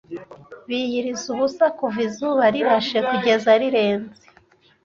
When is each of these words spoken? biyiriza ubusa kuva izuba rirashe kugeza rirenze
biyiriza 0.67 1.25
ubusa 1.33 1.65
kuva 1.77 1.99
izuba 2.07 2.43
rirashe 2.53 2.97
kugeza 3.09 3.51
rirenze 3.61 4.23